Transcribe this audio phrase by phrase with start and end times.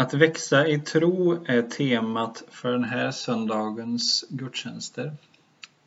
[0.00, 5.12] Att växa i tro är temat för den här söndagens gudstjänster.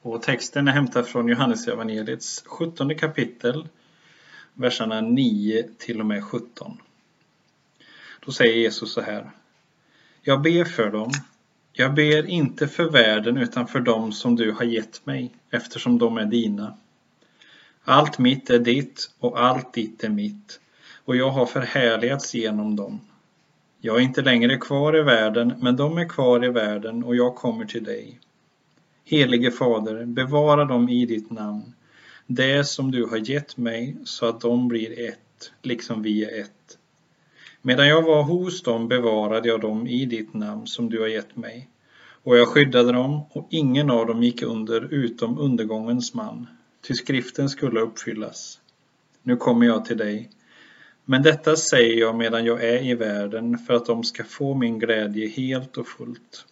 [0.02, 3.68] Och texten är hämtad från Johannesevangeliets 17 kapitel,
[4.54, 6.78] verserna 9 till och med 17.
[8.26, 9.32] Då säger Jesus så här.
[10.22, 11.12] Jag ber för dem.
[11.72, 16.18] Jag ber inte för världen utan för dem som du har gett mig, eftersom de
[16.18, 16.78] är dina.
[17.84, 20.60] Allt mitt är ditt och allt ditt är mitt,
[21.06, 23.00] och jag har förhärligats genom dem.
[23.86, 27.36] Jag är inte längre kvar i världen, men de är kvar i världen och jag
[27.36, 28.20] kommer till dig.
[29.06, 31.74] Helige Fader, bevara dem i ditt namn,
[32.28, 36.78] det som du har gett mig, så att de blir ett, liksom vi är ett.
[37.62, 41.36] Medan jag var hos dem bevarade jag dem i ditt namn som du har gett
[41.36, 41.70] mig,
[42.24, 46.48] och jag skyddade dem, och ingen av dem gick under utom undergångens man,
[46.88, 48.60] ty skriften skulle uppfyllas.
[49.24, 50.30] Nu kommer jag till dig.
[51.06, 54.80] Men detta säger jag medan jag är i världen för att de ska få min
[54.80, 56.46] glädje helt och fullt.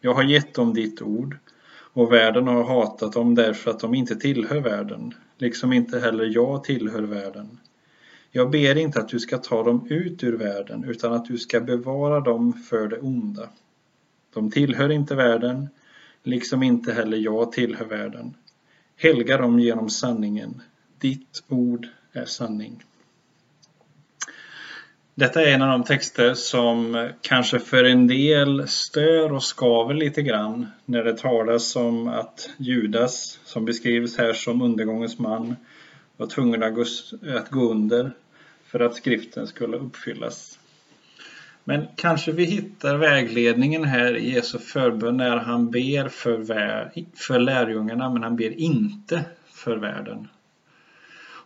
[0.00, 1.36] Jag har gett dem ditt ord
[1.92, 6.64] och världen har hatat dem därför att de inte tillhör världen, liksom inte heller jag
[6.64, 7.58] tillhör världen.
[8.30, 11.60] Jag ber inte att du ska ta dem ut ur världen utan att du ska
[11.60, 13.48] bevara dem för det onda.
[14.34, 15.68] De tillhör inte världen,
[16.22, 18.34] liksom inte heller jag tillhör världen.
[18.96, 20.62] Helga dem genom sanningen.
[20.98, 22.84] Ditt ord är sanning.
[25.18, 30.22] Detta är en av de texter som kanske för en del stör och skaver lite
[30.22, 35.56] grann när det talas om att Judas, som beskrivs här som undergångens man,
[36.16, 36.62] var tvungen
[37.36, 38.10] att gå under
[38.66, 40.58] för att skriften skulle uppfyllas.
[41.64, 46.44] Men kanske vi hittar vägledningen här i Jesu förbön när han ber för,
[47.16, 50.28] för lärjungarna men han ber inte för världen.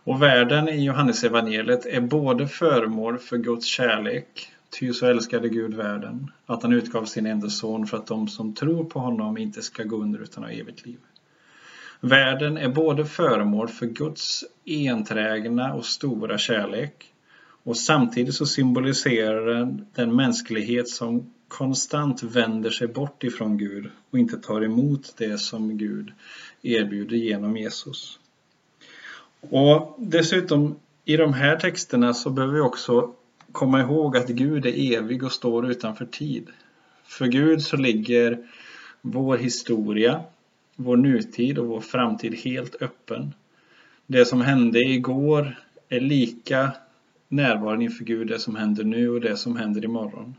[0.03, 6.31] Och världen i Johannesevangeliet är både föremål för Guds kärlek, ty så älskade Gud världen,
[6.45, 9.83] att han utgav sin enda son för att de som tror på honom inte ska
[9.83, 10.97] gå under utan ha evigt liv.
[11.99, 17.13] Världen är både föremål för Guds enträgna och stora kärlek
[17.63, 24.19] och samtidigt så symboliserar den den mänsklighet som konstant vänder sig bort ifrån Gud och
[24.19, 26.11] inte tar emot det som Gud
[26.61, 28.19] erbjuder genom Jesus.
[29.49, 33.13] Och dessutom i de här texterna så behöver vi också
[33.51, 36.47] komma ihåg att Gud är evig och står utanför tid.
[37.05, 38.37] För Gud så ligger
[39.01, 40.21] vår historia,
[40.75, 43.33] vår nutid och vår framtid helt öppen.
[44.07, 46.71] Det som hände igår är lika
[47.27, 50.35] närvarande inför Gud, det som händer nu och det som händer imorgon.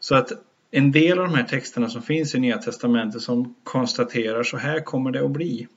[0.00, 0.32] Så att
[0.70, 4.80] en del av de här texterna som finns i Nya Testamentet som konstaterar så här
[4.80, 5.68] kommer det att bli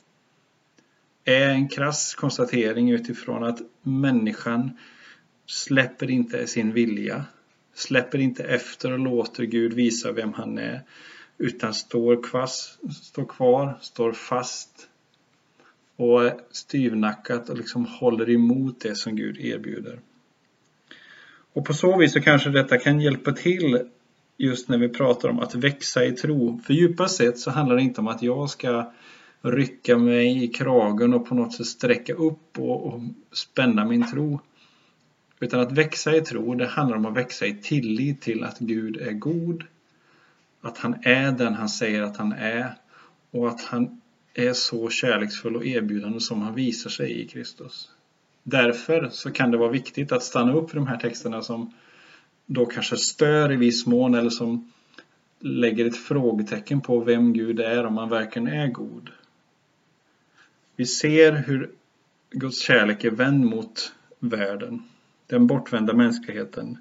[1.25, 4.71] är en krass konstatering utifrån att människan
[5.45, 7.25] släpper inte sin vilja,
[7.73, 10.81] släpper inte efter och låter Gud visa vem han är,
[11.37, 14.87] utan står, kvass, står kvar, står fast
[15.95, 19.99] och styvnackat och liksom håller emot det som Gud erbjuder.
[21.53, 23.79] Och på så vis så kanske detta kan hjälpa till
[24.37, 26.59] just när vi pratar om att växa i tro.
[26.65, 28.91] För djupast sett så handlar det inte om att jag ska
[29.41, 34.39] rycka mig i kragen och på något sätt sträcka upp och, och spänna min tro.
[35.39, 38.97] Utan att växa i tro, det handlar om att växa i tillit till att Gud
[38.97, 39.63] är god,
[40.61, 42.73] att han är den han säger att han är
[43.31, 44.01] och att han
[44.33, 47.89] är så kärleksfull och erbjudande som han visar sig i Kristus.
[48.43, 51.73] Därför så kan det vara viktigt att stanna upp för de här texterna som
[52.45, 54.71] då kanske stör i viss mån eller som
[55.39, 59.09] lägger ett frågetecken på vem Gud är, om han verkligen är god.
[60.81, 61.71] Vi ser hur
[62.31, 64.83] Guds kärlek är vänd mot världen,
[65.27, 66.77] den bortvända mänskligheten.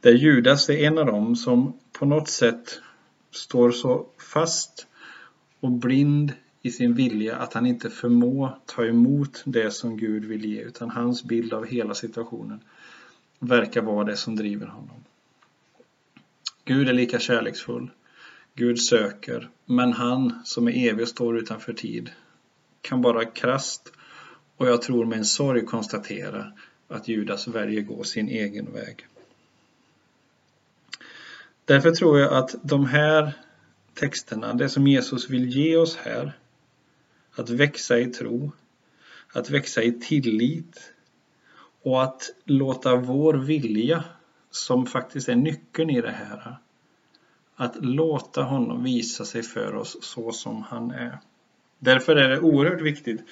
[0.00, 2.80] Där Judas är en av dem som på något sätt
[3.30, 4.86] står så fast
[5.60, 10.44] och blind i sin vilja att han inte förmår ta emot det som Gud vill
[10.44, 12.60] ge utan hans bild av hela situationen
[13.38, 15.04] verkar vara det som driver honom.
[16.64, 17.90] Gud är lika kärleksfull.
[18.54, 22.10] Gud söker, men han som är evig och står utanför tid
[22.84, 23.92] kan bara krast
[24.56, 26.52] och jag tror med en sorg konstatera
[26.88, 29.06] att Judas väljer gå sin egen väg.
[31.64, 33.32] Därför tror jag att de här
[33.94, 36.32] texterna, det som Jesus vill ge oss här,
[37.34, 38.52] att växa i tro,
[39.32, 40.92] att växa i tillit
[41.82, 44.04] och att låta vår vilja,
[44.50, 46.56] som faktiskt är nyckeln i det här,
[47.56, 51.18] att låta honom visa sig för oss så som han är.
[51.84, 53.24] Därför är det oerhört viktigt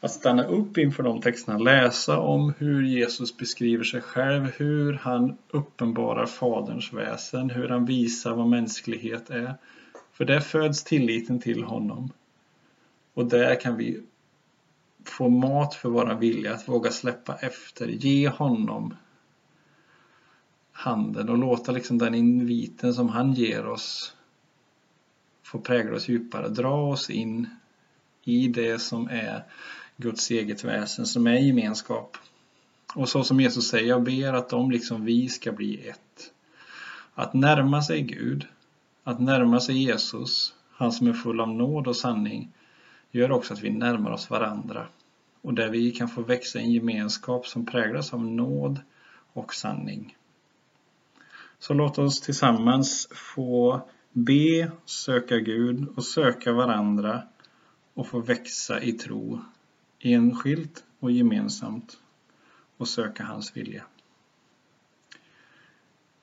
[0.00, 5.36] att stanna upp inför de texterna, läsa om hur Jesus beskriver sig själv, hur han
[5.50, 9.54] uppenbarar Faderns väsen, hur han visar vad mänsklighet är.
[10.12, 12.12] För där föds tilliten till honom.
[13.14, 14.00] Och där kan vi
[15.04, 18.94] få mat för våran vilja, att våga släppa efter, ge honom
[20.72, 24.16] handen och låta liksom den inviten som han ger oss
[25.42, 27.48] få prägla oss djupare, dra oss in
[28.30, 29.44] i det som är
[29.96, 32.16] Guds eget väsen, som är gemenskap.
[32.94, 36.32] Och så som Jesus säger, jag ber att de liksom vi ska bli ett.
[37.14, 38.46] Att närma sig Gud,
[39.04, 42.52] att närma sig Jesus, han som är full av nåd och sanning,
[43.10, 44.86] gör också att vi närmar oss varandra
[45.42, 48.80] och där vi kan få växa i en gemenskap som präglas av nåd
[49.32, 50.16] och sanning.
[51.58, 53.80] Så låt oss tillsammans få
[54.12, 57.22] be, söka Gud och söka varandra
[58.00, 59.40] och få växa i tro
[59.98, 61.98] enskilt och gemensamt
[62.76, 63.84] och söka hans vilja.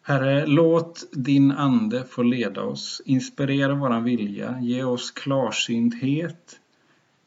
[0.01, 6.59] Herre, låt din Ande få leda oss, inspirera våran vilja, ge oss klarsynthet,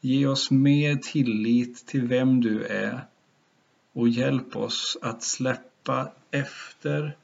[0.01, 3.05] ge oss mer tillit till vem du är
[3.93, 7.17] och hjälp oss att släppa efter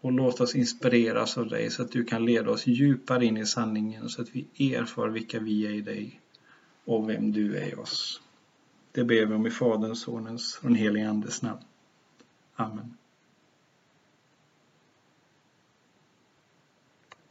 [0.00, 3.46] och låt oss inspireras av dig så att du kan leda oss djupare in i
[3.46, 6.20] sanningen så att vi erfar vilka vi är i dig
[6.90, 8.20] och vem du är i oss.
[8.92, 11.60] Det ber vi om i Faderns, Sonens och den helige Andes namn.
[12.54, 12.96] Amen.